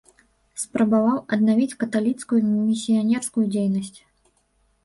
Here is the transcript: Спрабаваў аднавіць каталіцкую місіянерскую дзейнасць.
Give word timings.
Спрабаваў 0.61 1.17
аднавіць 1.37 1.77
каталіцкую 1.83 2.39
місіянерскую 2.47 3.45
дзейнасць. 3.53 3.99